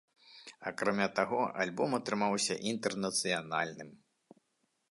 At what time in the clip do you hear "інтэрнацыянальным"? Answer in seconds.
2.71-3.89